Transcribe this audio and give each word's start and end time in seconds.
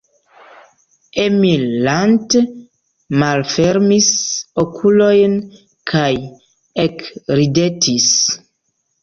Emil 1.23 1.65
lante 1.87 2.41
malfermis 3.25 4.09
okulojn 4.63 5.37
kaj 5.93 6.11
ekridetis. 6.87 8.11